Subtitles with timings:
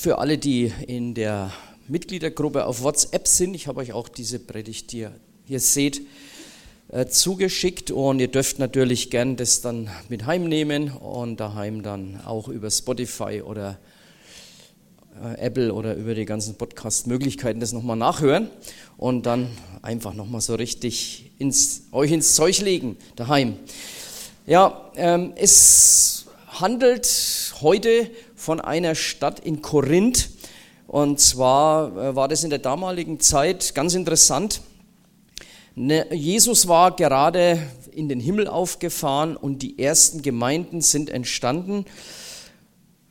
[0.00, 1.52] für alle, die in der
[1.86, 5.12] Mitgliedergruppe auf WhatsApp sind, ich habe euch auch diese Predigt, die ihr
[5.44, 6.00] hier seht,
[6.88, 12.48] äh, zugeschickt und ihr dürft natürlich gern das dann mit heimnehmen und daheim dann auch
[12.48, 13.78] über Spotify oder
[15.22, 18.48] äh, Apple oder über die ganzen Podcast-Möglichkeiten das nochmal nachhören
[18.96, 19.50] und dann
[19.82, 23.56] einfach nochmal so richtig ins, euch ins Zeug legen daheim.
[24.46, 27.06] Ja, ähm, es handelt
[27.60, 28.10] heute
[28.40, 30.30] von einer Stadt in Korinth.
[30.86, 34.62] Und zwar äh, war das in der damaligen Zeit ganz interessant.
[35.74, 41.84] Ne, Jesus war gerade in den Himmel aufgefahren und die ersten Gemeinden sind entstanden.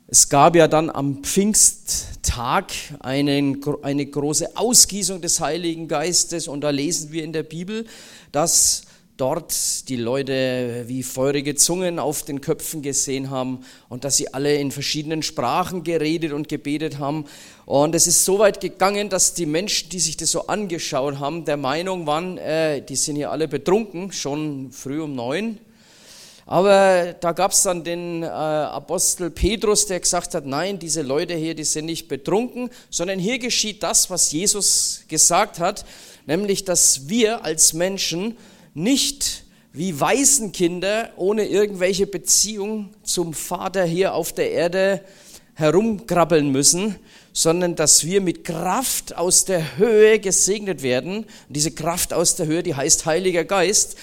[0.08, 6.72] Es gab ja dann am Pfingsttag einen, eine große Ausgießung des Heiligen Geistes und da
[6.72, 7.86] lesen wir in der Bibel,
[8.31, 8.81] dass
[9.20, 14.55] dort die Leute wie feurige Zungen auf den Köpfen gesehen haben und dass sie alle
[14.55, 17.26] in verschiedenen Sprachen geredet und gebetet haben.
[17.66, 21.44] Und es ist so weit gegangen, dass die Menschen, die sich das so angeschaut haben,
[21.44, 25.59] der Meinung waren, äh, die sind hier alle betrunken, schon früh um neun.
[26.45, 31.36] Aber da gab es dann den äh, Apostel Petrus, der gesagt hat, nein, diese Leute
[31.36, 35.86] hier, die sind nicht betrunken, sondern hier geschieht das, was Jesus gesagt hat,
[36.26, 38.36] nämlich, dass wir als Menschen
[38.73, 45.03] nicht wie Waisenkinder ohne irgendwelche Beziehung zum Vater hier auf der Erde
[45.53, 46.95] herumkrabbeln müssen,
[47.34, 51.17] sondern dass wir mit Kraft aus der Höhe gesegnet werden.
[51.20, 53.95] Und diese Kraft aus der Höhe, die heißt Heiliger Geist.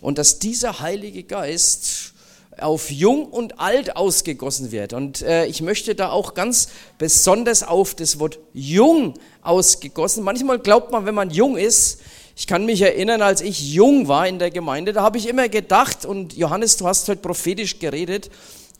[0.00, 2.14] Und dass dieser Heilige Geist
[2.58, 4.92] auf jung und alt ausgegossen wird.
[4.92, 6.68] Und äh, ich möchte da auch ganz
[6.98, 10.24] besonders auf das Wort jung ausgegossen.
[10.24, 12.00] Manchmal glaubt man, wenn man jung ist,
[12.40, 15.50] ich kann mich erinnern, als ich jung war in der Gemeinde, da habe ich immer
[15.50, 18.30] gedacht, und Johannes, du hast heute prophetisch geredet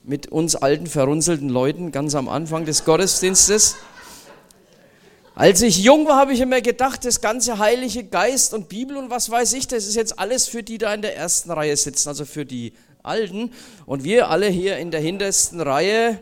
[0.02, 3.76] mit uns alten, verrunzelten Leuten ganz am Anfang des Gottesdienstes.
[5.34, 9.10] Als ich jung war, habe ich immer gedacht, das ganze Heilige Geist und Bibel und
[9.10, 12.08] was weiß ich, das ist jetzt alles für die da in der ersten Reihe sitzen,
[12.08, 12.72] also für die
[13.02, 13.52] Alten.
[13.84, 16.18] Und wir alle hier in der hintersten Reihe,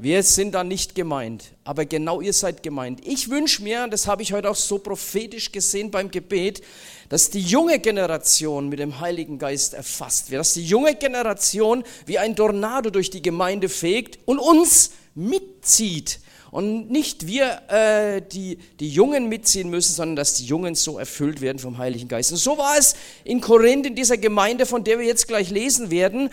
[0.00, 3.06] wir sind da nicht gemeint, aber genau ihr seid gemeint.
[3.06, 6.62] Ich wünsche mir, das habe ich heute auch so prophetisch gesehen beim Gebet,
[7.08, 12.18] dass die junge Generation mit dem Heiligen Geist erfasst wird, dass die junge Generation wie
[12.18, 16.20] ein Tornado durch die Gemeinde fegt und uns mitzieht.
[16.54, 21.40] Und nicht wir, äh, die, die Jungen mitziehen müssen, sondern dass die Jungen so erfüllt
[21.40, 22.30] werden vom Heiligen Geist.
[22.30, 22.94] Und so war es
[23.24, 26.30] in Korinth, in dieser Gemeinde, von der wir jetzt gleich lesen werden.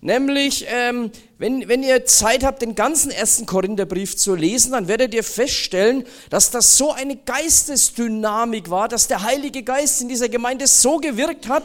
[0.00, 5.14] Nämlich, ähm, wenn, wenn ihr Zeit habt, den ganzen ersten Korintherbrief zu lesen, dann werdet
[5.14, 10.66] ihr feststellen, dass das so eine Geistesdynamik war, dass der Heilige Geist in dieser Gemeinde
[10.66, 11.62] so gewirkt hat,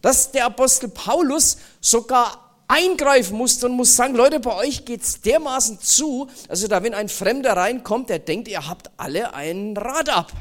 [0.00, 5.80] dass der Apostel Paulus sogar eingreifen musste und muss sagen, Leute, bei euch geht's dermaßen
[5.80, 10.32] zu, also da wenn ein Fremder reinkommt, der denkt, ihr habt alle ein Rad ab.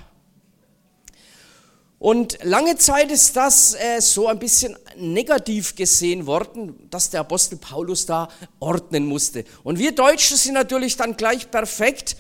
[2.02, 7.58] Und lange Zeit ist das äh, so ein bisschen negativ gesehen worden, dass der Apostel
[7.58, 8.28] Paulus da
[8.60, 9.46] ordnen musste.
[9.64, 12.16] Und wir Deutschen sind natürlich dann gleich perfekt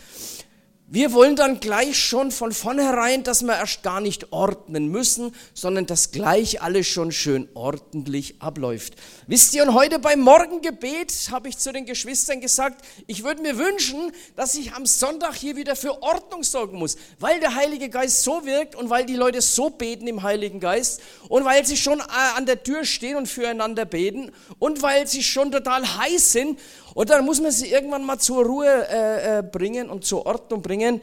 [0.93, 5.85] wir wollen dann gleich schon von vornherein, dass wir erst gar nicht ordnen müssen, sondern
[5.85, 8.95] dass gleich alles schon schön ordentlich abläuft.
[9.25, 13.57] Wisst ihr, und heute beim Morgengebet habe ich zu den Geschwistern gesagt, ich würde mir
[13.57, 18.23] wünschen, dass ich am Sonntag hier wieder für Ordnung sorgen muss, weil der Heilige Geist
[18.23, 22.01] so wirkt und weil die Leute so beten im Heiligen Geist und weil sie schon
[22.01, 22.03] äh,
[22.35, 26.59] an der Tür stehen und füreinander beten und weil sie schon total heiß sind
[26.93, 30.61] und dann muss man sie irgendwann mal zur Ruhe äh, äh, bringen und zur Ordnung
[30.61, 31.01] bringen.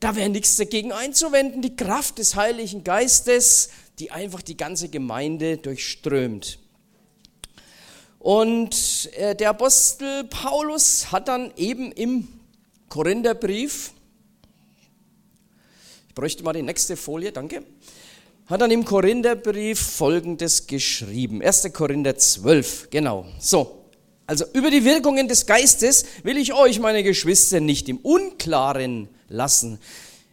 [0.00, 1.62] Da wäre nichts dagegen einzuwenden.
[1.62, 6.58] Die Kraft des Heiligen Geistes, die einfach die ganze Gemeinde durchströmt.
[8.18, 12.28] Und äh, der Apostel Paulus hat dann eben im
[12.88, 13.92] Korintherbrief,
[16.08, 17.62] ich bräuchte mal die nächste Folie, danke,
[18.46, 21.42] hat dann im Korintherbrief Folgendes geschrieben.
[21.42, 21.72] 1.
[21.72, 23.26] Korinther 12, genau.
[23.38, 23.77] So,
[24.28, 29.78] also über die Wirkungen des Geistes will ich euch, meine Geschwister, nicht im Unklaren lassen.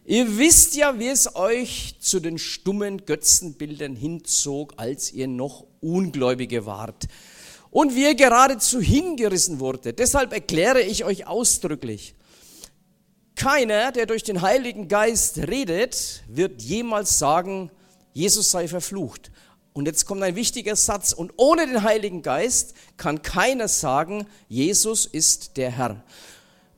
[0.04, 6.66] Ihr wisst ja, wie es euch zu den stummen Götzenbildern hinzog, als ihr noch Ungläubige
[6.66, 7.06] wart.
[7.70, 9.94] Und wie ihr geradezu hingerissen wurde.
[9.94, 12.14] Deshalb erkläre ich euch ausdrücklich,
[13.34, 17.70] keiner, der durch den Heiligen Geist redet, wird jemals sagen,
[18.12, 19.30] Jesus sei verflucht.
[19.76, 21.12] Und jetzt kommt ein wichtiger Satz.
[21.12, 26.02] Und ohne den Heiligen Geist kann keiner sagen, Jesus ist der Herr.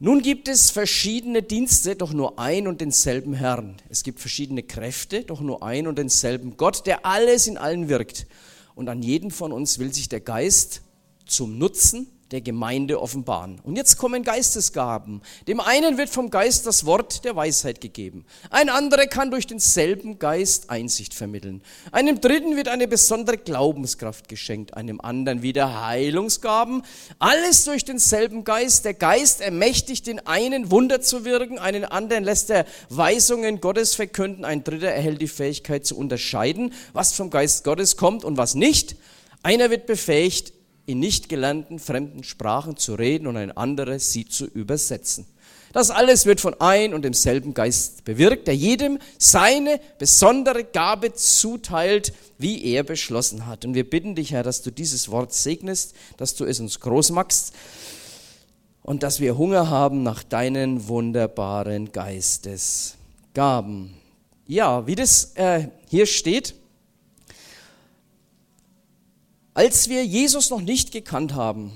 [0.01, 3.77] Nun gibt es verschiedene Dienste, doch nur ein und denselben Herrn.
[3.89, 8.27] Es gibt verschiedene Kräfte, doch nur ein und denselben Gott, der alles in allen wirkt.
[8.75, 10.81] Und an jedem von uns will sich der Geist
[11.25, 13.61] zum Nutzen der Gemeinde offenbaren.
[13.63, 15.23] Und jetzt kommen Geistesgaben.
[15.47, 18.27] Dem einen wird vom Geist das Wort der Weisheit gegeben.
[18.51, 21.63] Ein anderer kann durch denselben Geist Einsicht vermitteln.
[21.91, 24.75] Einem dritten wird eine besondere Glaubenskraft geschenkt.
[24.75, 26.83] Einem anderen wieder Heilungsgaben.
[27.19, 28.85] Alles durch denselben Geist.
[28.85, 31.59] Der Geist ermächtigt den einen Wunder zu wirken.
[31.59, 34.45] Einen anderen lässt er Weisungen Gottes verkünden.
[34.45, 38.97] Ein dritter erhält die Fähigkeit zu unterscheiden, was vom Geist Gottes kommt und was nicht.
[39.43, 40.53] Einer wird befähigt,
[40.89, 45.27] in nicht gelernten fremden Sprachen zu reden und ein anderes sie zu übersetzen.
[45.75, 52.15] Das alles wird von ein und demselben Geist bewirkt, der jedem seine besondere Gabe zuteilt,
[52.39, 53.67] wie er beschlossen hat.
[53.67, 57.11] Und wir bitten dich, Herr, dass du dieses Wort segnest, dass du es uns groß
[57.11, 57.53] machst
[58.83, 63.93] und dass wir Hunger haben nach deinen wunderbaren Geistesgaben.
[64.47, 66.55] Ja, wie das äh, hier steht,
[69.59, 71.73] als wir Jesus noch nicht gekannt haben,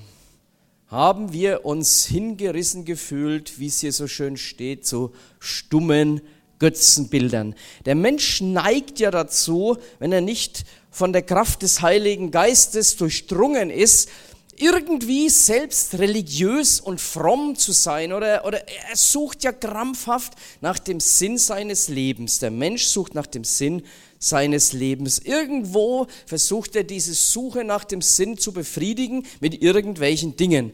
[0.87, 6.21] haben wir uns hingerissen gefühlt, wie es hier so schön steht, zu stummen
[6.59, 7.55] Götzenbildern.
[7.83, 13.69] Der Mensch neigt ja dazu, wenn er nicht von der Kraft des Heiligen Geistes durchdrungen
[13.69, 14.07] ist,
[14.55, 21.01] irgendwie selbst religiös und fromm zu sein oder, oder er sucht ja krampfhaft nach dem
[21.01, 22.39] Sinn seines Lebens.
[22.39, 23.83] Der Mensch sucht nach dem Sinn
[24.23, 25.19] seines Lebens.
[25.19, 30.71] Irgendwo versucht er diese Suche nach dem Sinn zu befriedigen mit irgendwelchen Dingen.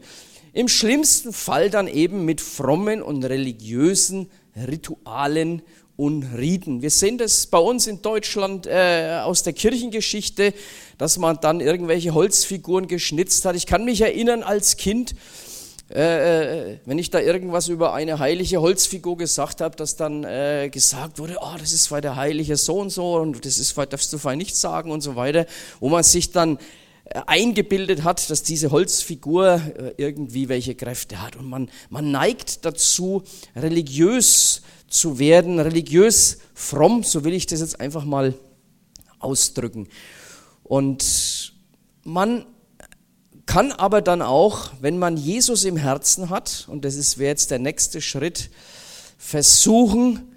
[0.52, 5.62] Im schlimmsten Fall dann eben mit frommen und religiösen Ritualen
[5.96, 6.82] und Riten.
[6.82, 10.54] Wir sehen das bei uns in Deutschland äh, aus der Kirchengeschichte,
[10.96, 13.54] dass man dann irgendwelche Holzfiguren geschnitzt hat.
[13.54, 15.14] Ich kann mich erinnern als Kind,
[15.92, 20.70] äh, äh, wenn ich da irgendwas über eine heilige Holzfigur gesagt habe, dass dann äh,
[20.70, 24.12] gesagt wurde, oh, das ist weil der heilige so und so und das ist, darfst
[24.12, 25.46] du fein nicht sagen und so weiter,
[25.80, 26.58] wo man sich dann
[27.06, 32.64] äh, eingebildet hat, dass diese Holzfigur äh, irgendwie welche Kräfte hat und man, man neigt
[32.64, 33.24] dazu,
[33.56, 38.34] religiös zu werden, religiös fromm, so will ich das jetzt einfach mal
[39.18, 39.88] ausdrücken.
[40.62, 41.52] Und
[42.04, 42.46] man
[43.50, 47.58] kann aber dann auch, wenn man Jesus im Herzen hat, und das wäre jetzt der
[47.58, 48.48] nächste Schritt,
[49.18, 50.36] versuchen,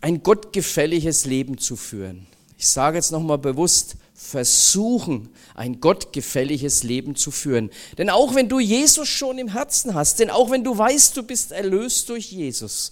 [0.00, 2.26] ein gottgefälliges Leben zu führen.
[2.58, 7.70] Ich sage jetzt nochmal bewusst, versuchen, ein gottgefälliges Leben zu führen.
[7.96, 11.22] Denn auch wenn du Jesus schon im Herzen hast, denn auch wenn du weißt, du
[11.22, 12.90] bist erlöst durch Jesus,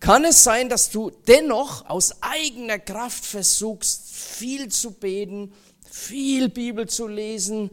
[0.00, 5.52] kann es sein, dass du dennoch aus eigener Kraft versuchst, viel zu beten,
[5.90, 7.68] viel Bibel zu lesen,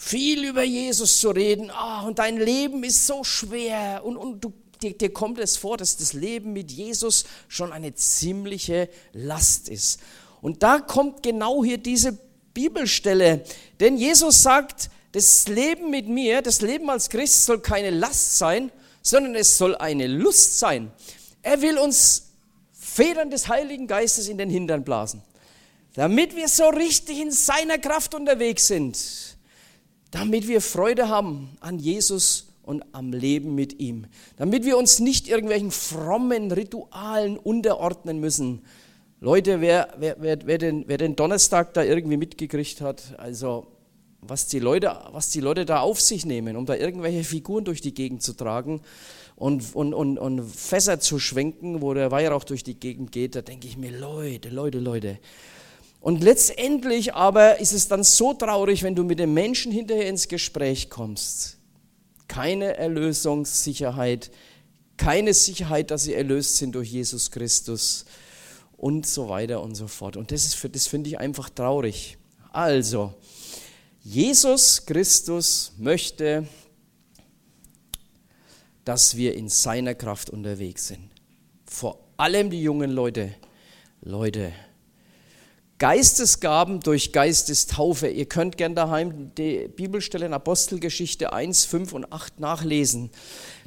[0.00, 4.52] viel über Jesus zu reden, oh, und dein Leben ist so schwer und, und du,
[4.80, 9.98] dir, dir kommt es vor, dass das Leben mit Jesus schon eine ziemliche Last ist.
[10.40, 12.16] Und da kommt genau hier diese
[12.54, 13.44] Bibelstelle,
[13.80, 18.70] denn Jesus sagt, das Leben mit mir, das Leben als Christ soll keine Last sein,
[19.02, 20.92] sondern es soll eine Lust sein.
[21.42, 22.28] Er will uns
[22.72, 25.22] Federn des Heiligen Geistes in den Hintern blasen,
[25.94, 28.96] damit wir so richtig in seiner Kraft unterwegs sind
[30.10, 34.06] damit wir Freude haben an Jesus und am Leben mit ihm,
[34.36, 38.62] damit wir uns nicht irgendwelchen frommen Ritualen unterordnen müssen.
[39.20, 43.66] Leute, wer, wer, wer, wer, den, wer den Donnerstag da irgendwie mitgekriegt hat, also
[44.20, 47.80] was die, Leute, was die Leute da auf sich nehmen, um da irgendwelche Figuren durch
[47.80, 48.80] die Gegend zu tragen
[49.36, 53.42] und, und, und, und Fässer zu schwenken, wo der Weihrauch durch die Gegend geht, da
[53.42, 55.18] denke ich mir, Leute, Leute, Leute,
[56.00, 60.28] und letztendlich aber ist es dann so traurig, wenn du mit den Menschen hinterher ins
[60.28, 61.58] Gespräch kommst.
[62.28, 64.30] Keine Erlösungssicherheit,
[64.96, 68.04] keine Sicherheit, dass sie erlöst sind durch Jesus Christus
[68.76, 70.16] und so weiter und so fort.
[70.16, 72.16] Und das, das finde ich einfach traurig.
[72.52, 73.14] Also,
[74.02, 76.46] Jesus Christus möchte,
[78.84, 81.10] dass wir in seiner Kraft unterwegs sind.
[81.66, 83.34] Vor allem die jungen Leute.
[84.00, 84.52] Leute,
[85.78, 88.08] Geistesgaben durch Geistestaufe.
[88.08, 93.10] Ihr könnt gern daheim die Bibelstelle in Apostelgeschichte 1, 5 und 8 nachlesen.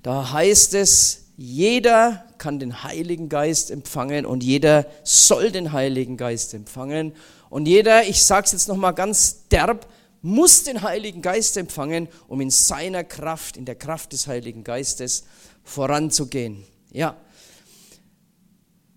[0.03, 6.53] Da heißt es, jeder kann den Heiligen Geist empfangen und jeder soll den Heiligen Geist
[6.53, 7.13] empfangen.
[7.49, 9.87] Und jeder, ich sage es jetzt nochmal ganz derb,
[10.21, 15.23] muss den Heiligen Geist empfangen, um in seiner Kraft, in der Kraft des Heiligen Geistes
[15.63, 16.63] voranzugehen.
[16.91, 17.15] Ja,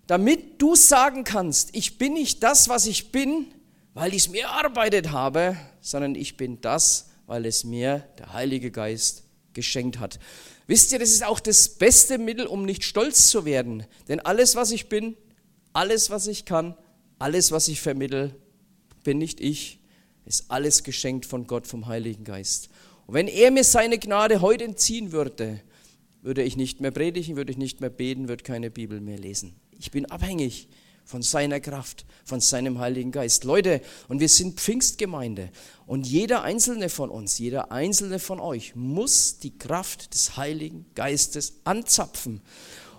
[0.07, 3.47] damit du sagen kannst, ich bin nicht das, was ich bin,
[3.93, 8.71] weil ich es mir erarbeitet habe, sondern ich bin das, weil es mir der Heilige
[8.71, 10.19] Geist geschenkt hat.
[10.67, 13.85] Wisst ihr, das ist auch das beste Mittel, um nicht stolz zu werden.
[14.07, 15.15] Denn alles, was ich bin,
[15.73, 16.75] alles, was ich kann,
[17.19, 18.35] alles, was ich vermittel,
[19.03, 19.79] bin nicht ich,
[20.25, 22.69] ist alles geschenkt von Gott, vom Heiligen Geist.
[23.05, 25.61] Und wenn er mir seine Gnade heute entziehen würde,
[26.21, 29.55] würde ich nicht mehr predigen, würde ich nicht mehr beten, würde keine Bibel mehr lesen.
[29.79, 30.67] Ich bin abhängig
[31.05, 33.43] von seiner Kraft, von seinem Heiligen Geist.
[33.43, 35.51] Leute, und wir sind Pfingstgemeinde.
[35.85, 41.61] Und jeder einzelne von uns, jeder einzelne von euch muss die Kraft des Heiligen Geistes
[41.63, 42.41] anzapfen.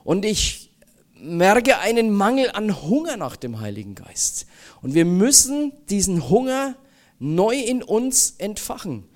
[0.05, 0.71] Und ich
[1.19, 4.47] merke einen Mangel an Hunger nach dem Heiligen Geist.
[4.83, 6.77] Und wir müssen diesen Hunger
[7.19, 9.09] neu in uns entfachen.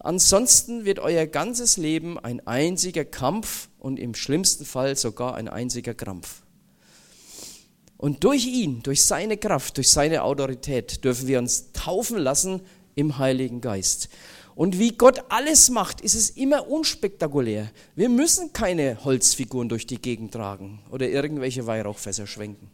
[0.00, 5.94] Ansonsten wird euer ganzes Leben ein einziger Kampf und im schlimmsten Fall sogar ein einziger
[5.94, 6.43] Krampf.
[8.04, 12.60] Und durch ihn, durch seine Kraft, durch seine Autorität dürfen wir uns taufen lassen
[12.96, 14.10] im Heiligen Geist.
[14.54, 17.70] Und wie Gott alles macht, ist es immer unspektakulär.
[17.96, 22.70] Wir müssen keine Holzfiguren durch die Gegend tragen oder irgendwelche Weihrauchfässer schwenken,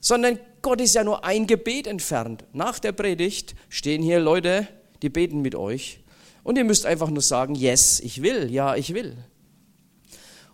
[0.00, 2.44] sondern Gott ist ja nur ein Gebet entfernt.
[2.52, 4.66] Nach der Predigt stehen hier Leute,
[5.00, 6.00] die beten mit euch
[6.42, 9.16] und ihr müsst einfach nur sagen, yes, ich will, ja, ich will.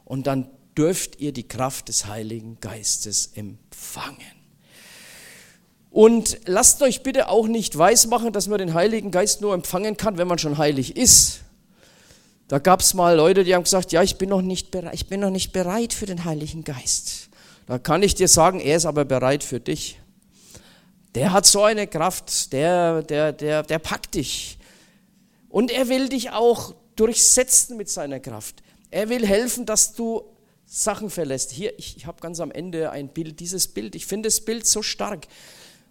[0.05, 4.39] Und dann dürft ihr die Kraft des Heiligen Geistes empfangen.
[5.91, 10.19] Und lasst euch bitte auch nicht weismachen, dass man den Heiligen Geist nur empfangen kann,
[10.19, 11.41] wenn man schon heilig ist.
[12.47, 15.09] Da gab es mal Leute, die haben gesagt, ja, ich bin, noch nicht bereit, ich
[15.09, 17.29] bin noch nicht bereit für den Heiligen Geist.
[17.67, 20.01] Da kann ich dir sagen, er ist aber bereit für dich.
[21.15, 24.59] Der hat so eine Kraft, der, der, der, der packt dich.
[25.49, 28.63] Und er will dich auch durchsetzen mit seiner Kraft.
[28.91, 30.23] Er will helfen, dass du
[30.71, 31.51] Sachen verlässt.
[31.51, 33.95] Hier, ich, ich habe ganz am Ende ein Bild, dieses Bild.
[33.95, 35.27] Ich finde das Bild so stark.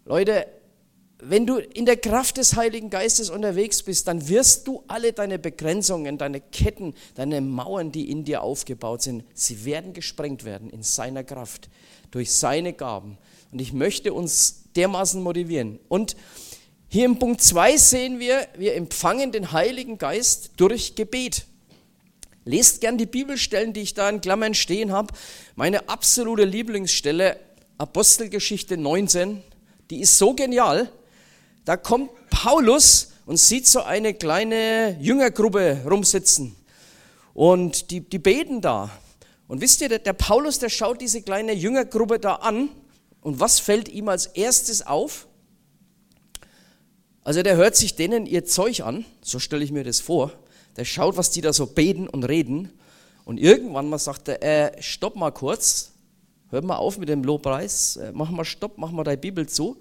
[0.06, 0.46] Leute,
[1.20, 5.40] wenn du in der Kraft des Heiligen Geistes unterwegs bist, dann wirst du alle deine
[5.40, 10.84] Begrenzungen, deine Ketten, deine Mauern, die in dir aufgebaut sind, sie werden gesprengt werden in
[10.84, 11.70] seiner Kraft,
[12.12, 13.18] durch seine Gaben.
[13.52, 15.80] Und ich möchte uns dermaßen motivieren.
[15.88, 16.16] Und
[16.88, 21.48] hier im Punkt 2 sehen wir, wir empfangen den Heiligen Geist durch Gebet.
[22.48, 25.14] Lest gern die Bibelstellen, die ich da in Klammern stehen habe.
[25.56, 27.38] Meine absolute Lieblingsstelle,
[27.78, 29.44] Apostelgeschichte 19,
[29.90, 30.90] die ist so genial.
[31.66, 36.56] Da kommt Paulus und sieht so eine kleine Jüngergruppe rumsitzen.
[37.34, 38.92] Und die, die beten da.
[39.50, 42.70] Und wisst ihr, der, der Paulus, der schaut diese kleine Jüngergruppe da an.
[43.20, 45.28] Und was fällt ihm als erstes auf?
[47.26, 50.32] Also der hört sich denen ihr Zeug an, so stelle ich mir das vor
[50.78, 52.72] der schaut, was die da so beten und reden.
[53.26, 55.92] Und irgendwann mal sagt er, äh, stopp mal kurz,
[56.50, 59.78] hör mal auf mit dem Lobpreis, äh, mach mal Stopp, mach mal deine Bibel zu.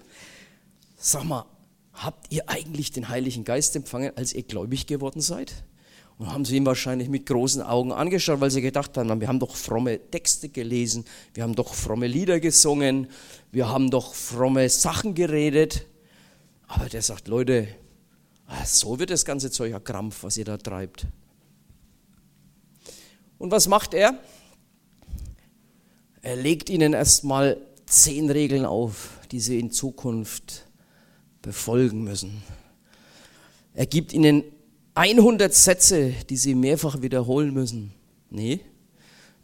[0.97, 1.45] Sag mal,
[1.93, 5.63] habt ihr eigentlich den Heiligen Geist empfangen, als ihr gläubig geworden seid?
[6.17, 9.39] Und haben sie ihn wahrscheinlich mit großen Augen angeschaut, weil sie gedacht haben, wir haben
[9.39, 13.07] doch fromme Texte gelesen, wir haben doch fromme Lieder gesungen,
[13.51, 15.85] wir haben doch fromme Sachen geredet.
[16.67, 17.67] Aber der sagt, Leute,
[18.65, 21.05] so wird das ganze Zeug ein Krampf, was ihr da treibt.
[23.37, 24.19] Und was macht er?
[26.21, 30.65] Er legt ihnen erstmal zehn Regeln auf, die sie in Zukunft
[31.41, 32.41] befolgen müssen.
[33.73, 34.43] Er gibt ihnen
[34.95, 37.93] 100 Sätze, die sie mehrfach wiederholen müssen.
[38.29, 38.61] Nee,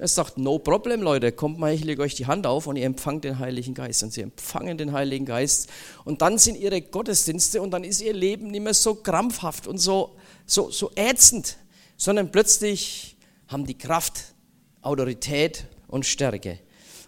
[0.04, 2.86] er sagt, no problem, Leute, kommt mal, ich lege euch die Hand auf und ihr
[2.86, 4.04] empfangt den Heiligen Geist.
[4.04, 5.70] Und sie empfangen den Heiligen Geist.
[6.04, 9.78] Und dann sind ihre Gottesdienste und dann ist ihr Leben nicht mehr so krampfhaft und
[9.78, 11.56] so, so, so ätzend,
[11.96, 13.16] sondern plötzlich
[13.48, 14.34] haben die Kraft,
[14.82, 16.60] Autorität und Stärke.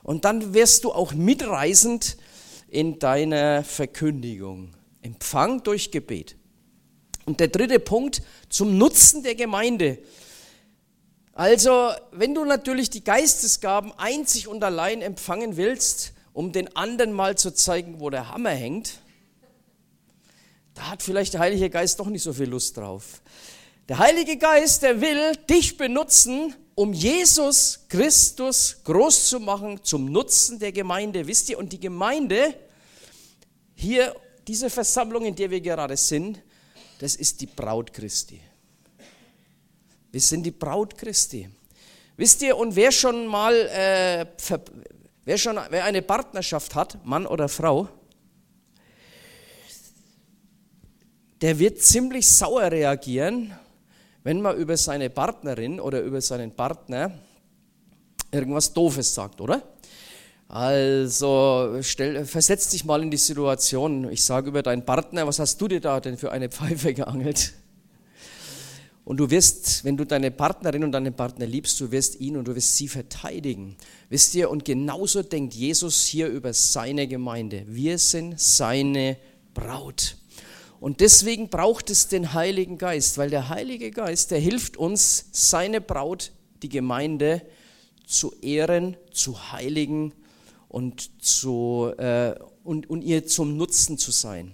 [0.02, 2.16] Und dann wirst du auch mitreisend
[2.70, 4.74] in deiner Verkündigung.
[5.02, 6.38] Empfang durch Gebet.
[7.26, 9.98] Und der dritte Punkt zum Nutzen der Gemeinde.
[11.38, 17.38] Also, wenn du natürlich die Geistesgaben einzig und allein empfangen willst, um den anderen mal
[17.38, 19.02] zu zeigen, wo der Hammer hängt,
[20.76, 23.22] da hat vielleicht der Heilige Geist doch nicht so viel Lust drauf.
[23.90, 30.58] Der Heilige Geist, der will dich benutzen, um Jesus Christus groß zu machen zum Nutzen
[30.58, 31.28] der Gemeinde.
[31.28, 32.54] Wisst ihr, und die Gemeinde,
[33.74, 34.16] hier,
[34.48, 36.42] diese Versammlung, in der wir gerade sind,
[37.00, 38.40] das ist die Braut Christi.
[40.16, 41.50] Wir sind die Braut Christi.
[42.16, 44.26] Wisst ihr, und wer schon mal, äh,
[45.26, 47.90] wer schon, wer eine Partnerschaft hat, Mann oder Frau,
[51.42, 53.60] der wird ziemlich sauer reagieren,
[54.24, 57.12] wenn man über seine Partnerin oder über seinen Partner
[58.32, 59.64] irgendwas Doofes sagt, oder?
[60.48, 64.10] Also stell, versetz dich mal in die Situation.
[64.10, 67.54] Ich sage über deinen Partner, was hast du dir da denn für eine Pfeife geangelt?
[69.06, 72.48] Und du wirst, wenn du deine Partnerin und deinen Partner liebst, du wirst ihn und
[72.48, 73.78] du wirst sie verteidigen.
[74.10, 77.64] Wisst ihr, und genauso denkt Jesus hier über seine Gemeinde.
[77.68, 79.18] Wir sind seine
[79.54, 80.18] Braut.
[80.80, 85.82] Und deswegen braucht es den Heiligen Geist, weil der Heilige Geist, der hilft uns, seine
[85.82, 86.32] Braut,
[86.64, 87.44] die Gemeinde,
[88.08, 90.14] zu ehren, zu heiligen
[90.68, 92.34] und, zu, äh,
[92.64, 94.52] und, und ihr zum Nutzen zu sein.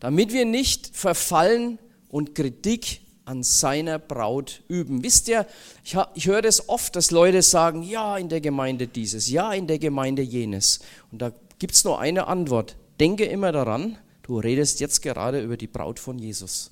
[0.00, 5.02] Damit wir nicht verfallen und Kritik an seiner Braut üben.
[5.02, 5.46] Wisst ihr,
[5.84, 9.66] ich, ich höre das oft, dass Leute sagen, ja, in der Gemeinde dieses, ja, in
[9.66, 10.80] der Gemeinde jenes.
[11.10, 12.76] Und da gibt es nur eine Antwort.
[13.00, 16.70] Denke immer daran, du redest jetzt gerade über die Braut von Jesus.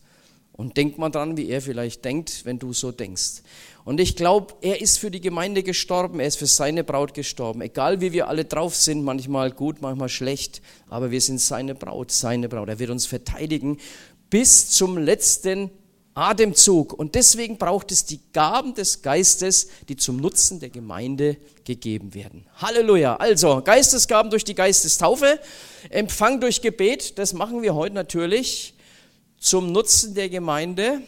[0.55, 3.43] Und denk mal dran, wie er vielleicht denkt, wenn du so denkst.
[3.85, 7.63] Und ich glaube, er ist für die Gemeinde gestorben, er ist für seine Braut gestorben.
[7.63, 12.13] Egal wie wir alle drauf sind, manchmal gut, manchmal schlecht, aber wir sind seine Braut,
[12.13, 12.69] seine Braut.
[12.69, 13.79] Er wird uns verteidigen
[14.29, 15.71] bis zum letzten
[16.15, 16.93] Atemzug.
[16.93, 22.47] Und deswegen braucht es die Gaben des Geistes, die zum Nutzen der Gemeinde gegeben werden.
[22.57, 23.17] Halleluja.
[23.17, 25.41] Also Geistesgaben durch die Geistestaufe,
[25.91, 28.75] Empfang durch Gebet, das machen wir heute natürlich
[29.39, 31.03] zum Nutzen der Gemeinde.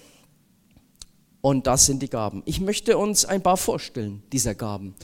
[1.40, 2.42] Und das sind die Gaben.
[2.46, 4.94] Ich möchte uns ein paar vorstellen, dieser Gaben.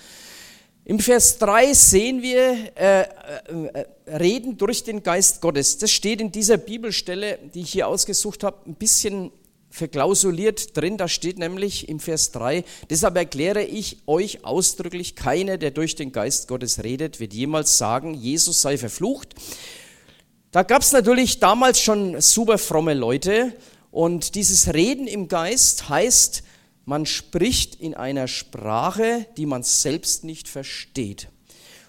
[0.86, 5.76] Im Vers 3 sehen wir äh, äh, Reden durch den Geist Gottes.
[5.76, 9.30] Das steht in dieser Bibelstelle, die ich hier ausgesucht habe, ein bisschen
[9.80, 15.70] verklausuliert drin, da steht nämlich im Vers 3, deshalb erkläre ich euch ausdrücklich, keiner, der
[15.70, 19.34] durch den Geist Gottes redet, wird jemals sagen, Jesus sei verflucht.
[20.50, 23.56] Da gab es natürlich damals schon super fromme Leute
[23.90, 26.42] und dieses Reden im Geist heißt,
[26.84, 31.28] man spricht in einer Sprache, die man selbst nicht versteht.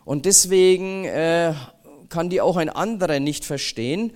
[0.06, 1.54] Und deswegen äh,
[2.08, 4.14] kann die auch ein anderer nicht verstehen.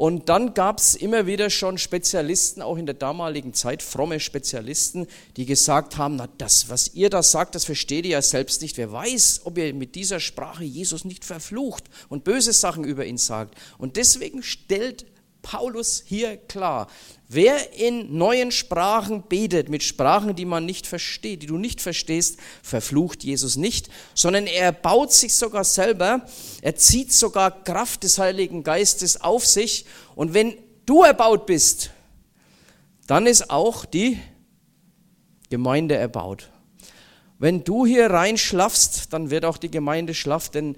[0.00, 5.06] Und dann gab es immer wieder schon Spezialisten, auch in der damaligen Zeit, fromme Spezialisten,
[5.36, 8.78] die gesagt haben, na das, was ihr da sagt, das versteht ihr ja selbst nicht.
[8.78, 13.18] Wer weiß, ob ihr mit dieser Sprache Jesus nicht verflucht und böse Sachen über ihn
[13.18, 13.58] sagt.
[13.76, 15.04] Und deswegen stellt
[15.42, 16.88] Paulus hier klar,
[17.28, 22.38] wer in neuen Sprachen betet, mit Sprachen, die man nicht versteht, die du nicht verstehst,
[22.62, 26.26] verflucht Jesus nicht, sondern er baut sich sogar selber,
[26.62, 30.54] er zieht sogar Kraft des Heiligen Geistes auf sich und wenn
[30.86, 31.90] du erbaut bist,
[33.06, 34.18] dann ist auch die
[35.48, 36.50] Gemeinde erbaut.
[37.38, 40.76] Wenn du hier rein schlaffst, dann wird auch die Gemeinde schlaff, denn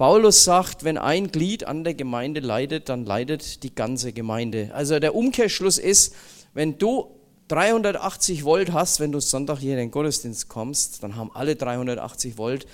[0.00, 4.70] Paulus sagt, wenn ein Glied an der Gemeinde leidet, dann leidet die ganze Gemeinde.
[4.72, 6.14] Also der Umkehrschluss ist,
[6.54, 7.10] wenn du
[7.48, 12.38] 380 Volt hast, wenn du Sonntag hier in den Gottesdienst kommst, dann haben alle 380
[12.38, 12.64] Volt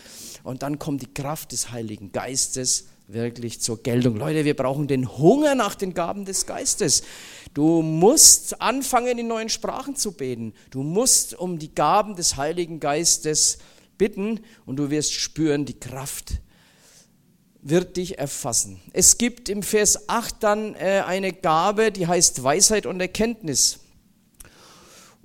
[0.45, 4.15] und dann kommt die Kraft des Heiligen Geistes wirklich zur Geltung.
[4.15, 7.03] Leute, wir brauchen den Hunger nach den Gaben des Geistes.
[7.55, 10.55] Du musst anfangen, in neuen Sprachen zu beten.
[10.71, 13.59] Du musst um die Gaben des Heiligen Geistes
[13.99, 16.35] bitten und du wirst spüren die Kraft
[17.69, 18.81] wird dich erfassen.
[18.93, 23.81] Es gibt im Vers 8 dann äh, eine Gabe, die heißt Weisheit und Erkenntnis.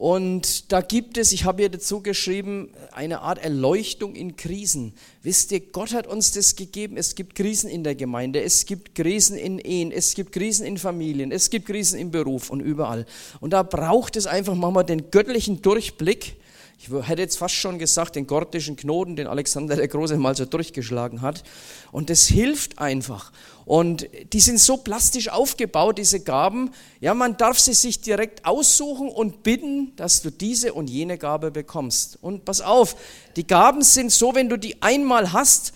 [0.01, 4.95] Und da gibt es, ich habe hier dazu geschrieben, eine Art Erleuchtung in Krisen.
[5.21, 6.97] Wisst ihr, Gott hat uns das gegeben.
[6.97, 10.80] Es gibt Krisen in der Gemeinde, es gibt Krisen in Ehen, es gibt Krisen in
[10.80, 13.06] Familien, es gibt Krisen im Beruf und überall.
[13.41, 16.40] Und da braucht es einfach mal den göttlichen Durchblick,
[16.82, 20.46] ich hätte jetzt fast schon gesagt, den gordischen Knoten, den Alexander der Große mal so
[20.46, 21.44] durchgeschlagen hat.
[21.91, 23.32] Und das hilft einfach.
[23.65, 26.72] Und die sind so plastisch aufgebaut, diese Gaben.
[27.00, 31.52] Ja, man darf sie sich direkt aussuchen und bitten, dass du diese und jene Gabe
[31.52, 32.17] bekommst.
[32.20, 32.96] Und pass auf,
[33.36, 35.74] die Gaben sind so, wenn du die einmal hast,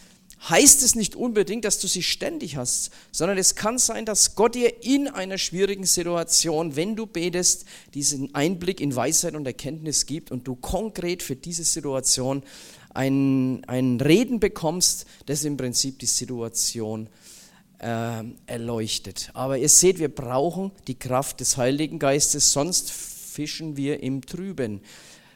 [0.50, 4.56] heißt es nicht unbedingt, dass du sie ständig hast, sondern es kann sein, dass Gott
[4.56, 10.32] dir in einer schwierigen Situation, wenn du betest, diesen Einblick in Weisheit und Erkenntnis gibt
[10.32, 12.44] und du konkret für diese Situation
[12.94, 17.10] ein, ein Reden bekommst, das im Prinzip die Situation
[17.80, 19.32] äh, erleuchtet.
[19.34, 24.82] Aber ihr seht, wir brauchen die Kraft des Heiligen Geistes, sonst fischen wir im Trüben.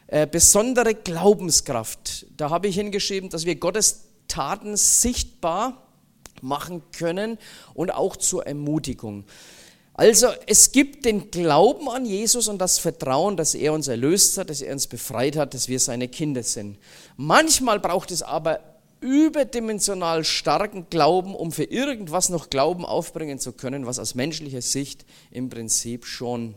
[0.06, 5.86] Äh, besondere Glaubenskraft, da habe ich hingeschrieben, dass wir Gottes Taten sichtbar
[6.42, 7.36] machen können
[7.74, 9.24] und auch zur Ermutigung.
[9.94, 14.48] Also es gibt den Glauben an Jesus und das Vertrauen, dass er uns erlöst hat,
[14.48, 16.78] dass er uns befreit hat, dass wir seine Kinder sind.
[17.18, 18.60] Manchmal braucht es aber
[19.00, 25.04] überdimensional starken Glauben, um für irgendwas noch Glauben aufbringen zu können, was aus menschlicher Sicht
[25.30, 26.56] im Prinzip schon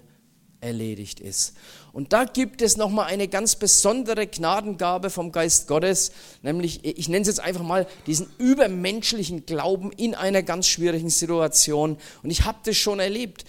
[0.63, 1.53] erledigt ist.
[1.91, 7.21] Und da gibt es nochmal eine ganz besondere Gnadengabe vom Geist Gottes, nämlich, ich nenne
[7.21, 11.97] es jetzt einfach mal, diesen übermenschlichen Glauben in einer ganz schwierigen Situation.
[12.23, 13.45] Und ich habe das schon erlebt,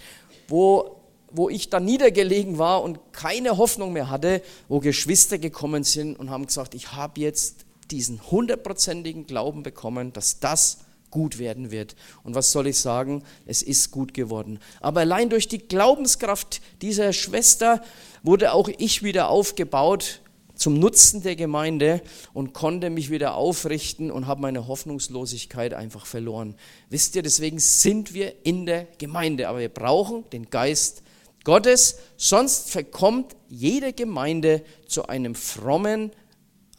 [0.47, 1.01] wo,
[1.31, 6.29] wo ich da niedergelegen war und keine Hoffnung mehr hatte, wo Geschwister gekommen sind und
[6.29, 10.84] haben gesagt, ich habe jetzt diesen hundertprozentigen Glauben bekommen, dass das
[11.15, 11.95] gut werden wird.
[12.23, 13.23] Und was soll ich sagen?
[13.45, 14.59] Es ist gut geworden.
[14.81, 17.81] Aber allein durch die Glaubenskraft dieser Schwester
[18.21, 20.19] wurde auch ich wieder aufgebaut
[20.55, 22.01] zum Nutzen der Gemeinde
[22.33, 26.55] und konnte mich wieder aufrichten und habe meine Hoffnungslosigkeit einfach verloren.
[26.89, 31.01] Wisst ihr, deswegen sind wir in der Gemeinde, aber wir brauchen den Geist
[31.45, 36.11] Gottes, sonst verkommt jede Gemeinde zu einem frommen,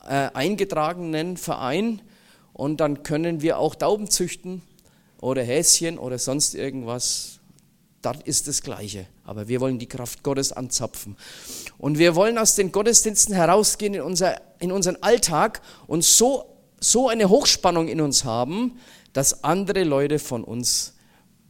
[0.04, 2.02] äh, eingetragenen Verein
[2.56, 4.62] und dann können wir auch Tauben züchten
[5.20, 7.38] oder Häschen oder sonst irgendwas.
[8.00, 9.06] Das ist das Gleiche.
[9.24, 11.16] Aber wir wollen die Kraft Gottes anzapfen.
[11.76, 17.10] Und wir wollen aus den Gottesdiensten herausgehen in, unser, in unseren Alltag und so, so
[17.10, 18.78] eine Hochspannung in uns haben,
[19.12, 20.94] dass andere Leute von uns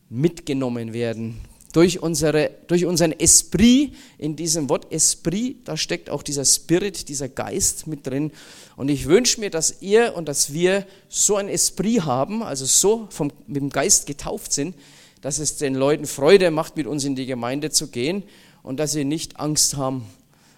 [0.08, 1.40] mitgenommen werden.
[1.76, 7.28] Durch, unsere, durch unseren Esprit, in diesem Wort Esprit, da steckt auch dieser Spirit, dieser
[7.28, 8.32] Geist mit drin.
[8.76, 13.08] Und ich wünsche mir, dass ihr und dass wir so ein Esprit haben, also so
[13.10, 14.74] vom, mit dem Geist getauft sind,
[15.20, 18.22] dass es den Leuten Freude macht, mit uns in die Gemeinde zu gehen
[18.62, 20.06] und dass sie nicht Angst haben,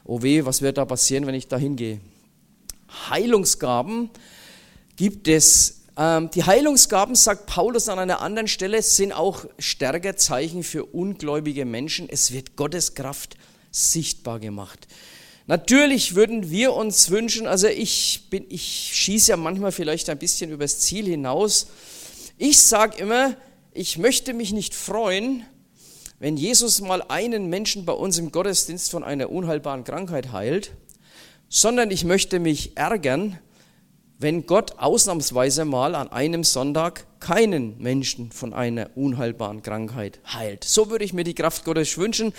[0.04, 1.98] oh weh, was wird da passieren, wenn ich da hingehe.
[3.11, 4.11] Heilungsgaben
[4.94, 5.78] gibt es.
[5.98, 11.64] Ähm, die Heilungsgaben, sagt Paulus an einer anderen Stelle, sind auch stärker Zeichen für ungläubige
[11.64, 12.08] Menschen.
[12.08, 13.37] Es wird Gottes Kraft
[13.72, 14.87] sichtbar gemacht.
[15.48, 20.50] Natürlich würden wir uns wünschen, also ich, bin, ich schieße ja manchmal vielleicht ein bisschen
[20.50, 21.68] übers Ziel hinaus.
[22.37, 23.34] Ich sage immer,
[23.72, 25.44] ich möchte mich nicht freuen,
[26.20, 30.72] wenn Jesus mal einen Menschen bei uns im Gottesdienst von einer unheilbaren Krankheit heilt,
[31.48, 33.38] sondern ich möchte mich ärgern,
[34.18, 40.64] wenn Gott ausnahmsweise mal an einem Sonntag keinen Menschen von einer unheilbaren Krankheit heilt.
[40.64, 42.33] So würde ich mir die Kraft Gottes wünschen.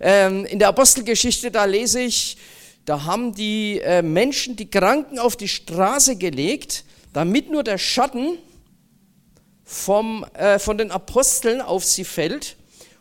[0.00, 2.38] Ähm, in der Apostelgeschichte, da lese ich,
[2.86, 8.38] da haben die äh, Menschen die Kranken auf die Straße gelegt, damit nur der Schatten
[9.64, 12.56] vom, äh, von den Aposteln auf sie fällt.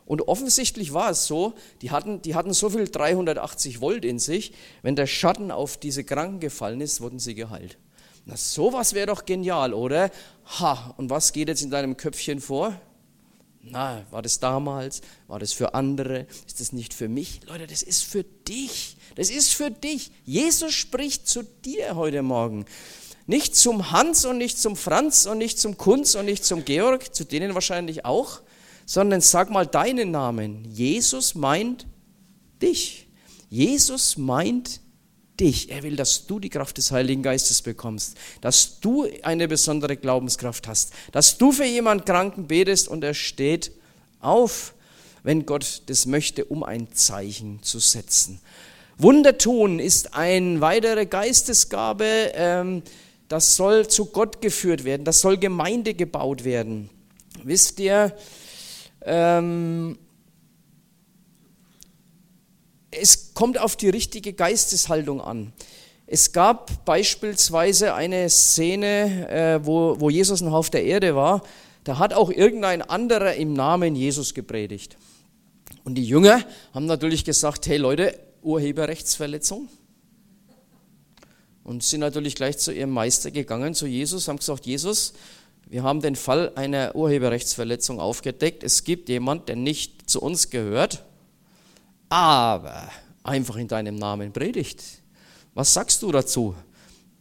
[0.06, 4.54] Und offensichtlich war es so, die hatten, die hatten so viel 380 Volt in sich,
[4.82, 7.78] wenn der Schatten auf diese Kranken gefallen ist, wurden sie geheilt.
[8.26, 10.10] Na, sowas wäre doch genial, oder?
[10.60, 12.80] Ha, und was geht jetzt in deinem Köpfchen vor?
[13.62, 15.02] Na, war das damals?
[15.28, 16.28] War das für andere?
[16.48, 17.42] Ist das nicht für mich?
[17.48, 18.98] Leute, das ist für dich.
[19.16, 20.12] Das ist für dich.
[20.24, 22.66] Jesus spricht zu dir heute Morgen.
[23.28, 27.16] Nicht zum Hans und nicht zum Franz und nicht zum Kunz und nicht zum Georg,
[27.16, 28.42] zu denen wahrscheinlich auch,
[28.86, 30.66] sondern sag mal deinen Namen.
[30.66, 31.88] Jesus meint
[32.62, 33.08] dich.
[33.50, 34.80] Jesus meint
[35.40, 35.70] dich.
[35.72, 40.68] Er will, dass du die Kraft des Heiligen Geistes bekommst, dass du eine besondere Glaubenskraft
[40.68, 43.72] hast, dass du für jemanden Kranken betest und er steht
[44.20, 44.74] auf,
[45.24, 48.40] wenn Gott das möchte, um ein Zeichen zu setzen.
[48.98, 52.32] Wunder tun ist eine weitere Geistesgabe.
[52.34, 52.84] Ähm,
[53.28, 56.90] das soll zu Gott geführt werden, das soll Gemeinde gebaut werden.
[57.44, 58.16] Wisst ihr,
[59.02, 59.98] ähm,
[62.92, 65.54] es kommt auf die richtige Geisteshaltung an.
[66.08, 71.44] Es gab beispielsweise eine Szene, äh, wo, wo Jesus noch auf der Erde war.
[71.84, 74.98] Da hat auch irgendein anderer im Namen Jesus gepredigt.
[75.84, 76.44] Und die Jünger
[76.74, 79.70] haben natürlich gesagt, hey Leute, Urheberrechtsverletzung
[81.64, 85.14] und sind natürlich gleich zu ihrem Meister gegangen, zu Jesus, haben gesagt, Jesus,
[85.68, 88.64] wir haben den Fall einer Urheberrechtsverletzung aufgedeckt.
[88.64, 91.04] Es gibt jemand, der nicht zu uns gehört,
[92.08, 92.88] aber
[93.26, 94.84] einfach in deinem Namen predigt.
[95.54, 96.56] Was sagst du dazu?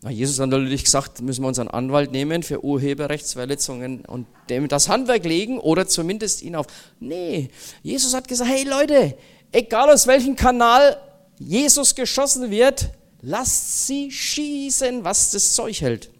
[0.02, 4.88] Na, Jesus hat natürlich gesagt, müssen wir unseren Anwalt nehmen für Urheberrechtsverletzungen und dem das
[4.88, 6.66] Handwerk legen oder zumindest ihn auf.
[7.00, 7.48] Nee,
[7.82, 9.16] Jesus hat gesagt, hey Leute,
[9.52, 11.00] egal aus welchem Kanal
[11.38, 12.90] Jesus geschossen wird,
[13.26, 16.10] Lasst sie schießen, was das Zeug hält.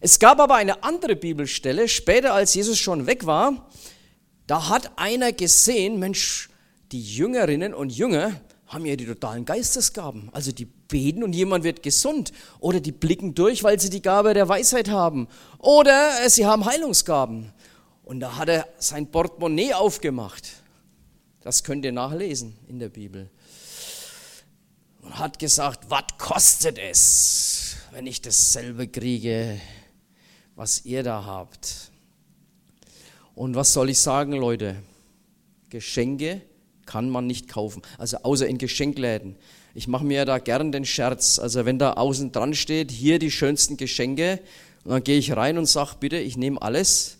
[0.00, 3.70] Es gab aber eine andere Bibelstelle, später als Jesus schon weg war,
[4.46, 6.50] da hat einer gesehen, Mensch,
[6.92, 10.30] die Jüngerinnen und Jünger haben ja die totalen Geistesgaben.
[10.32, 12.32] Also die beten und jemand wird gesund.
[12.60, 15.28] Oder die blicken durch, weil sie die Gabe der Weisheit haben.
[15.58, 17.52] Oder sie haben Heilungsgaben.
[18.04, 20.48] Und da hat er sein Portemonnaie aufgemacht.
[21.42, 23.28] Das könnt ihr nachlesen in der Bibel
[25.02, 29.60] und hat gesagt, was kostet es, wenn ich dasselbe kriege,
[30.54, 31.90] was ihr da habt.
[33.34, 34.76] Und was soll ich sagen, Leute?
[35.68, 36.42] Geschenke
[36.92, 39.36] kann man nicht kaufen, also außer in Geschenkläden.
[39.74, 43.30] Ich mache mir da gern den Scherz, also wenn da außen dran steht, hier die
[43.30, 44.40] schönsten Geschenke,
[44.84, 47.16] und dann gehe ich rein und sage, bitte, ich nehme alles.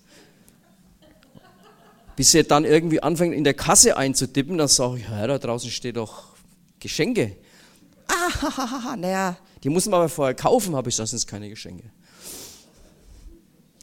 [2.16, 5.70] Bis ihr dann irgendwie anfängt, in der Kasse einzutippen, dann sage ich, ja, da draußen
[5.70, 6.24] steht doch
[6.78, 7.36] Geschenke.
[8.08, 11.84] Ah, naja, die muss man aber vorher kaufen, habe ich sonst keine Geschenke.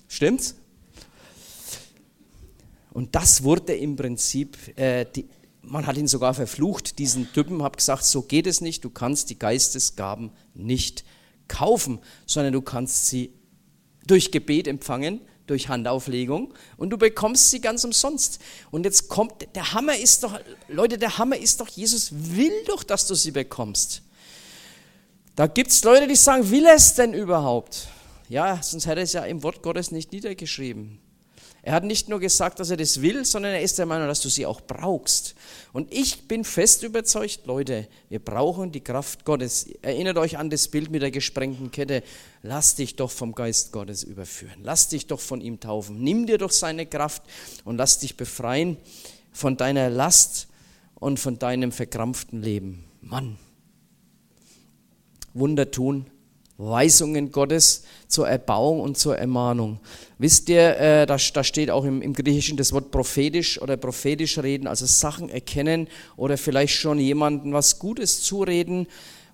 [0.07, 0.55] Stimmt's?
[2.91, 5.25] Und das wurde im Prinzip, äh, die,
[5.61, 9.29] man hat ihn sogar verflucht, diesen Typen, hat gesagt, so geht es nicht, du kannst
[9.29, 11.03] die Geistesgaben nicht
[11.47, 13.33] kaufen, sondern du kannst sie
[14.07, 18.39] durch Gebet empfangen, durch Handauflegung und du bekommst sie ganz umsonst.
[18.71, 22.83] Und jetzt kommt, der Hammer ist doch, Leute, der Hammer ist doch, Jesus will doch,
[22.83, 24.03] dass du sie bekommst.
[25.35, 27.87] Da gibt es Leute, die sagen, will er es denn überhaupt?
[28.27, 30.99] Ja, sonst hätte er es ja im Wort Gottes nicht niedergeschrieben.
[31.69, 34.21] Er hat nicht nur gesagt, dass er das will, sondern er ist der Meinung, dass
[34.21, 35.35] du sie auch brauchst.
[35.71, 39.67] Und ich bin fest überzeugt, Leute, wir brauchen die Kraft Gottes.
[39.83, 42.01] Erinnert euch an das Bild mit der gesprengten Kette.
[42.41, 44.61] Lass dich doch vom Geist Gottes überführen.
[44.63, 46.01] Lass dich doch von ihm taufen.
[46.01, 47.21] Nimm dir doch seine Kraft
[47.65, 48.77] und lass dich befreien
[49.31, 50.47] von deiner Last
[50.95, 52.85] und von deinem verkrampften Leben.
[52.99, 53.37] Mann.
[55.35, 56.09] Wunder tun,
[56.59, 59.79] Weisungen Gottes zur Erbauung und zur Ermahnung.
[60.17, 64.37] Wisst ihr, äh, da, da, steht auch im, im, Griechischen das Wort prophetisch oder prophetisch
[64.37, 68.87] reden, also Sachen erkennen oder vielleicht schon jemandem was Gutes zureden,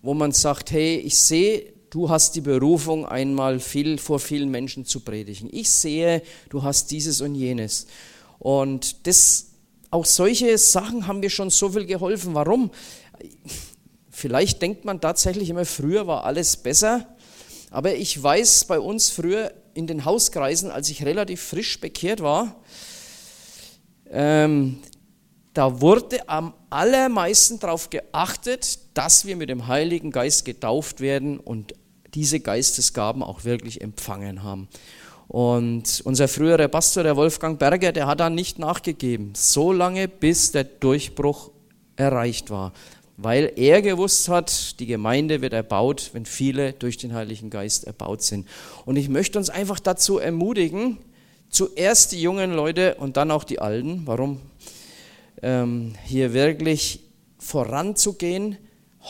[0.03, 4.85] wo man sagt, hey, ich sehe, du hast die Berufung, einmal viel, vor vielen Menschen
[4.85, 5.49] zu predigen.
[5.51, 7.87] Ich sehe, du hast dieses und jenes.
[8.37, 9.47] Und das,
[9.89, 12.35] auch solche Sachen haben mir schon so viel geholfen.
[12.35, 12.69] Warum?
[14.11, 17.14] Vielleicht denkt man tatsächlich immer, früher war alles besser.
[17.75, 22.55] Aber ich weiß bei uns früher in den Hauskreisen, als ich relativ frisch bekehrt war,
[24.09, 24.77] ähm,
[25.51, 31.75] da wurde am allermeisten darauf geachtet, dass wir mit dem Heiligen Geist getauft werden und
[32.13, 34.69] diese Geistesgaben auch wirklich empfangen haben.
[35.27, 40.53] Und unser früherer Pastor, der Wolfgang Berger, der hat da nicht nachgegeben, so lange bis
[40.53, 41.51] der Durchbruch
[41.97, 42.71] erreicht war
[43.17, 48.21] weil er gewusst hat, die Gemeinde wird erbaut, wenn viele durch den Heiligen Geist erbaut
[48.21, 48.47] sind.
[48.85, 50.97] Und ich möchte uns einfach dazu ermutigen,
[51.49, 54.41] zuerst die jungen Leute und dann auch die Alten, warum
[55.41, 57.01] ähm, hier wirklich
[57.39, 58.57] voranzugehen,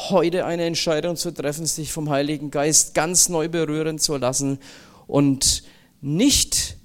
[0.09, 4.59] heute eine Entscheidung zu treffen, sich vom Heiligen Geist ganz neu berühren zu lassen
[5.07, 5.63] und
[6.01, 6.77] nicht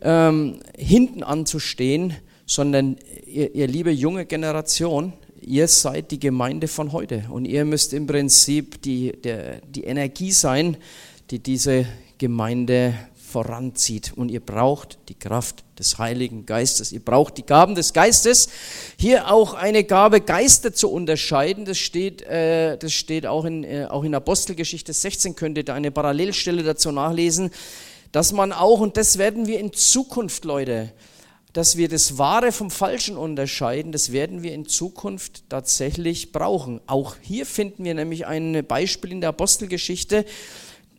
[0.00, 5.12] ähm, hinten anzustehen, sondern ihr, ihr liebe junge Generation,
[5.48, 10.30] ihr seid die Gemeinde von heute und ihr müsst im Prinzip die, der, die Energie
[10.30, 10.76] sein,
[11.30, 11.86] die diese
[12.18, 14.12] Gemeinde voranzieht.
[14.14, 16.92] Und ihr braucht die Kraft des Heiligen Geistes.
[16.92, 18.48] Ihr braucht die Gaben des Geistes.
[18.98, 21.64] Hier auch eine Gabe, Geister zu unterscheiden.
[21.64, 25.74] Das steht, äh, das steht auch, in, äh, auch in Apostelgeschichte 16, könnt ihr da
[25.74, 27.50] eine Parallelstelle dazu nachlesen,
[28.12, 30.92] dass man auch, und das werden wir in Zukunft, Leute,
[31.52, 36.80] dass wir das Wahre vom Falschen unterscheiden, das werden wir in Zukunft tatsächlich brauchen.
[36.86, 40.24] Auch hier finden wir nämlich ein Beispiel in der Apostelgeschichte.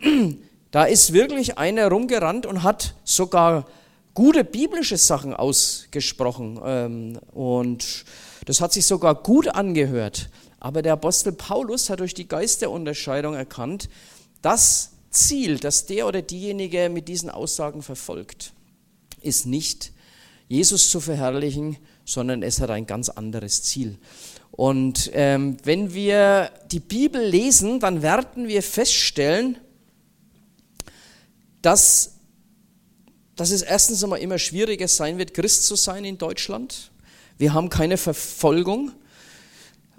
[0.72, 3.66] Da ist wirklich einer rumgerannt und hat sogar
[4.14, 6.60] gute biblische Sachen ausgesprochen.
[6.64, 8.06] Ähm, und
[8.46, 10.30] das hat sich sogar gut angehört.
[10.60, 13.90] Aber der Apostel Paulus hat durch die Geisterunterscheidung erkannt,
[14.44, 18.54] das Ziel, das der oder diejenige mit diesen Aussagen verfolgt,
[19.22, 19.92] ist nicht
[20.50, 23.98] Jesus zu verherrlichen, sondern es hat ein ganz anderes Ziel.
[24.52, 29.58] Und ähm, wenn wir die Bibel lesen, dann werden wir feststellen,
[31.62, 32.16] dass,
[33.36, 36.92] dass es erstens einmal immer schwieriger sein wird, Christ zu sein in Deutschland.
[37.38, 38.92] Wir haben keine Verfolgung.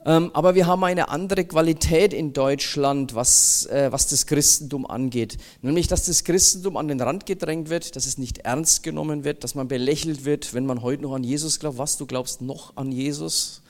[0.06, 5.36] Ähm, aber wir haben eine andere Qualität in Deutschland, was, äh, was das Christentum angeht.
[5.60, 9.44] Nämlich, dass das Christentum an den Rand gedrängt wird, dass es nicht ernst genommen wird,
[9.44, 11.76] dass man belächelt wird, wenn man heute noch an Jesus glaubt.
[11.76, 13.62] Was, du glaubst noch an Jesus?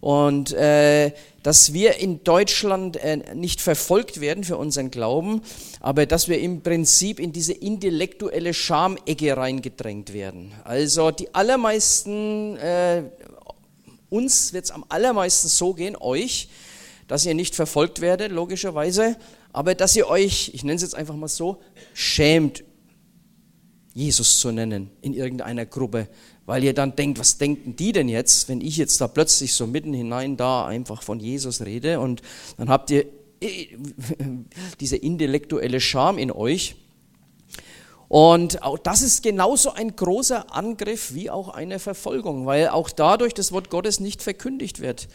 [0.00, 5.40] Und äh, dass wir in Deutschland äh, nicht verfolgt werden für unseren Glauben,
[5.80, 10.52] aber dass wir im Prinzip in diese intellektuelle Schamecke reingedrängt werden.
[10.64, 13.04] Also die allermeisten äh,
[14.08, 16.48] uns wird es am allermeisten so gehen, euch,
[17.08, 19.16] dass ihr nicht verfolgt werdet, logischerweise,
[19.52, 21.60] aber dass ihr euch, ich nenne es jetzt einfach mal so,
[21.94, 22.64] schämt,
[23.94, 26.08] Jesus zu nennen in irgendeiner Gruppe,
[26.44, 29.66] weil ihr dann denkt, was denken die denn jetzt, wenn ich jetzt da plötzlich so
[29.66, 32.20] mitten hinein da einfach von Jesus rede und
[32.58, 33.06] dann habt ihr
[34.80, 36.76] diese intellektuelle Scham in euch
[38.08, 43.34] und auch das ist genauso ein großer Angriff wie auch eine Verfolgung, weil auch dadurch
[43.34, 45.08] das Wort Gottes nicht verkündigt wird.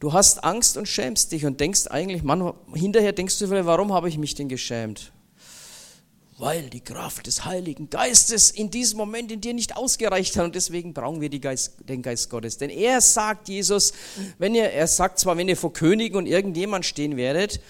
[0.00, 4.08] Du hast Angst und schämst dich und denkst eigentlich, Mann, hinterher denkst du, warum habe
[4.08, 5.12] ich mich denn geschämt?
[6.36, 10.54] Weil die Kraft des Heiligen Geistes in diesem Moment in dir nicht ausgereicht hat und
[10.56, 12.58] deswegen brauchen wir Geist, den Geist Gottes.
[12.58, 13.92] Denn er sagt, Jesus,
[14.38, 17.60] wenn ihr, er sagt zwar, wenn ihr vor Königen und irgendjemand stehen werdet,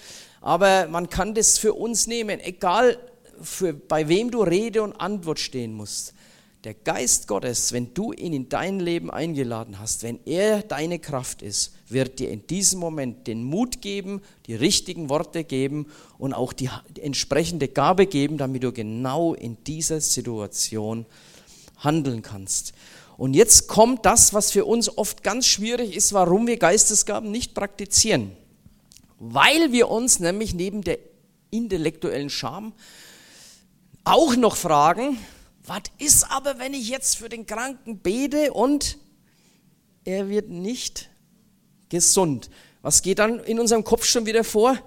[0.41, 2.97] aber man kann das für uns nehmen, egal
[3.41, 6.13] für, bei wem du Rede und Antwort stehen musst.
[6.63, 11.43] der Geist Gottes, wenn du ihn in dein Leben eingeladen hast, wenn er deine Kraft
[11.43, 15.85] ist, wird dir in diesem Moment den Mut geben, die richtigen Worte geben
[16.17, 16.69] und auch die
[16.99, 21.05] entsprechende Gabe geben, damit du genau in dieser Situation
[21.77, 22.73] handeln kannst.
[23.17, 27.53] Und jetzt kommt das, was für uns oft ganz schwierig ist, warum wir Geistesgaben nicht
[27.53, 28.31] praktizieren.
[29.19, 30.97] Weil wir uns nämlich neben der
[31.51, 32.73] intellektuellen Scham
[34.05, 35.17] auch noch fragen,
[35.65, 38.97] was ist aber, wenn ich jetzt für den Kranken bete und
[40.03, 41.09] er wird nicht
[41.89, 42.49] gesund?
[42.81, 44.77] Was geht dann in unserem Kopf schon wieder vor?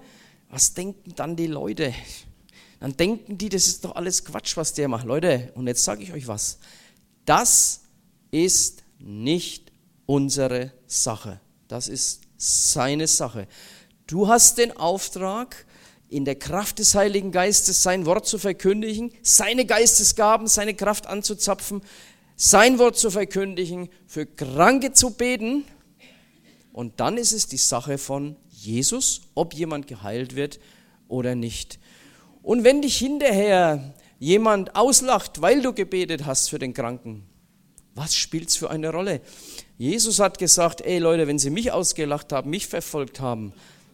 [0.49, 1.93] Was denken dann die Leute?
[2.79, 5.05] Dann denken die, das ist doch alles Quatsch, was der macht.
[5.05, 6.59] Leute, und jetzt sage ich euch was.
[7.25, 7.81] Das
[8.31, 9.71] ist nicht
[10.05, 11.41] unsere Sache.
[11.67, 13.47] Das ist seine Sache.
[14.07, 15.65] Du hast den Auftrag,
[16.09, 21.81] in der Kraft des Heiligen Geistes sein Wort zu verkündigen, seine Geistesgaben, seine Kraft anzuzapfen,
[22.35, 25.65] sein Wort zu verkündigen, für Kranke zu beten.
[26.73, 30.59] Und dann ist es die Sache von Jesus, ob jemand geheilt wird
[31.07, 31.79] oder nicht.
[32.41, 37.25] Und wenn dich hinterher jemand auslacht, weil du gebetet hast für den Kranken,
[37.95, 39.21] was spielt es für eine Rolle?
[39.77, 43.53] Jesus hat gesagt, ey Leute, wenn sie mich ausgelacht haben, mich verfolgt haben,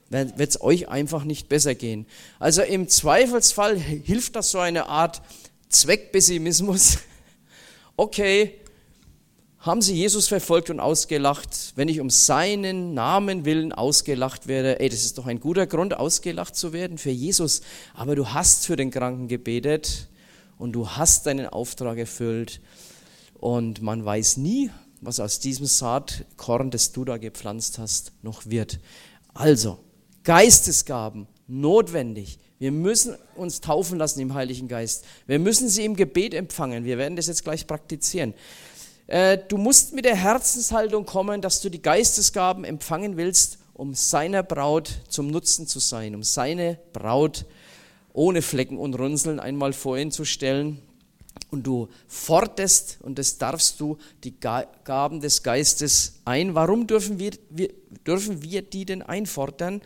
[0.10, 2.06] wird es euch einfach nicht besser gehen.
[2.40, 5.22] Also im Zweifelsfall hilft das so eine Art
[5.70, 7.00] Zweckpessimismus.
[7.98, 8.60] Okay,
[9.66, 14.90] haben sie Jesus verfolgt und ausgelacht, wenn ich um seinen Namen willen ausgelacht werde, ey,
[14.90, 17.62] das ist doch ein guter Grund, ausgelacht zu werden für Jesus.
[17.94, 20.10] Aber du hast für den Kranken gebetet
[20.58, 22.62] und du hast deinen Auftrag erfüllt
[23.40, 24.70] und man weiß nie,
[25.02, 28.80] was aus diesem Saatkorn, das du da gepflanzt hast, noch wird.
[29.34, 29.80] Also,
[30.26, 32.40] Geistesgaben, notwendig.
[32.58, 35.06] Wir müssen uns taufen lassen im Heiligen Geist.
[35.28, 36.84] Wir müssen sie im Gebet empfangen.
[36.84, 38.34] Wir werden das jetzt gleich praktizieren.
[39.08, 44.42] Äh, du musst mit der Herzenshaltung kommen, dass du die Geistesgaben empfangen willst, um seiner
[44.42, 47.46] Braut zum Nutzen zu sein, um seine Braut
[48.14, 50.82] ohne Flecken und Runzeln einmal vor ihn zu stellen.
[51.52, 56.56] Und du forderst, und das darfst du, die Gaben des Geistes ein.
[56.56, 57.70] Warum dürfen wir, wir,
[58.08, 59.82] dürfen wir die denn einfordern?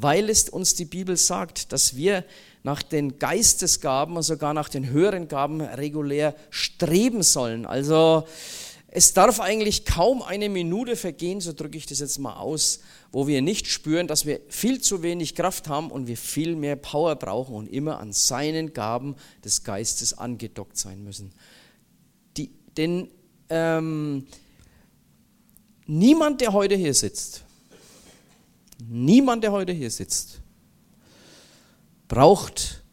[0.00, 2.24] Weil es uns die Bibel sagt, dass wir
[2.62, 7.66] nach den Geistesgaben und sogar nach den höheren Gaben regulär streben sollen.
[7.66, 8.24] Also
[8.90, 12.80] es darf eigentlich kaum eine Minute vergehen, so drücke ich das jetzt mal aus,
[13.10, 16.76] wo wir nicht spüren, dass wir viel zu wenig Kraft haben und wir viel mehr
[16.76, 21.32] Power brauchen und immer an seinen Gaben des Geistes angedockt sein müssen.
[22.36, 23.10] Die, denn
[23.50, 24.26] ähm,
[25.86, 27.44] niemand, der heute hier sitzt,
[28.86, 30.40] Niemand, der heute hier sitzt,
[32.06, 32.84] braucht,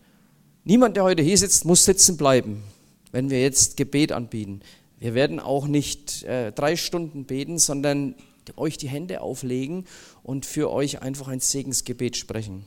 [0.63, 2.63] niemand, der heute hier sitzt, muss sitzen bleiben,
[3.11, 4.61] wenn wir jetzt Gebet anbieten.
[4.99, 8.15] Wir werden auch nicht äh, drei Stunden beten, sondern
[8.55, 9.85] euch die Hände auflegen
[10.23, 12.65] und für euch einfach ein Segensgebet sprechen.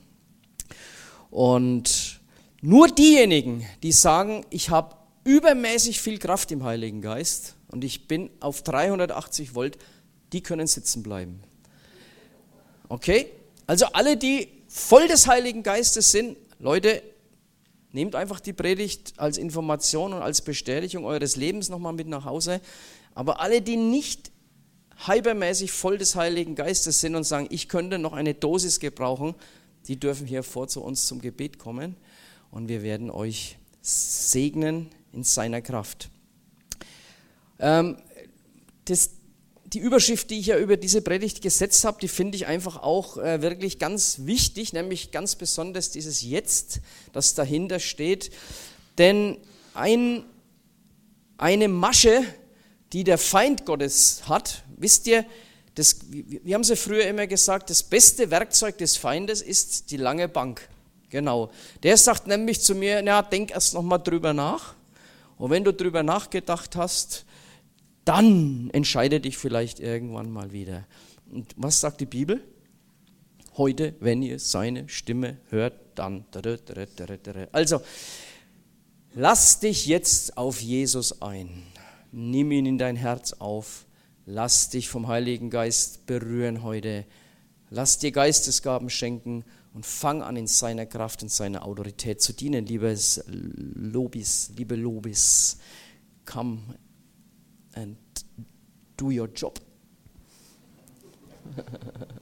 [1.29, 2.19] Und
[2.61, 8.29] nur diejenigen, die sagen, ich habe übermäßig viel Kraft im Heiligen Geist und ich bin
[8.39, 9.77] auf 380 Volt,
[10.33, 11.41] die können sitzen bleiben.
[12.89, 13.27] Okay?
[13.65, 17.01] Also alle, die voll des Heiligen Geistes sind, Leute,
[17.91, 22.61] nehmt einfach die Predigt als Information und als Bestätigung eures Lebens nochmal mit nach Hause.
[23.15, 24.31] Aber alle, die nicht
[25.07, 29.33] hypermäßig voll des Heiligen Geistes sind und sagen, ich könnte noch eine Dosis gebrauchen,
[29.87, 31.95] die dürfen hier vor zu uns zum Gebet kommen
[32.51, 36.09] und wir werden euch segnen in seiner Kraft.
[37.59, 37.97] Ähm,
[38.85, 39.11] das
[39.73, 43.17] die Überschrift, die ich ja über diese Predigt gesetzt habe, die finde ich einfach auch
[43.17, 46.79] äh, wirklich ganz wichtig, nämlich ganz besonders dieses Jetzt,
[47.13, 48.31] das dahinter steht.
[48.97, 49.37] Denn
[49.73, 50.23] ein,
[51.37, 52.23] eine Masche,
[52.93, 55.23] die der Feind Gottes hat, wisst ihr,
[55.75, 60.27] das, wir haben sie früher immer gesagt, das beste Werkzeug des Feindes ist die lange
[60.27, 60.67] Bank.
[61.09, 61.51] Genau.
[61.83, 64.73] Der sagt nämlich zu mir, na, denk erst nochmal drüber nach.
[65.37, 67.25] Und wenn du drüber nachgedacht hast,
[68.09, 70.87] dann entscheide dich vielleicht irgendwann mal wieder.
[71.31, 72.43] Und was sagt die Bibel?
[73.55, 76.25] Heute, wenn ihr seine Stimme hört, dann.
[77.51, 77.81] Also,
[79.13, 81.61] lass dich jetzt auf Jesus ein.
[82.11, 83.85] Nimm ihn in dein Herz auf.
[84.25, 87.05] Lass dich vom Heiligen Geist berühren heute.
[87.69, 92.65] Lass dir Geistesgaben schenken und fang an, in seiner Kraft und seiner Autorität zu dienen,
[92.65, 95.59] liebes Lobis, liebe Lobis.
[96.25, 96.61] Come
[97.79, 97.95] and
[98.97, 99.57] do your job.